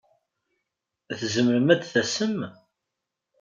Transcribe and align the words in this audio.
Tzemrem 1.19 1.67
ad 1.73 1.79
d-tasem? 1.81 2.37